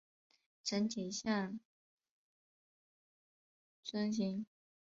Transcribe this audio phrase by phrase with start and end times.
[0.63, 1.59] 整体像
[3.85, 4.47] 樽形。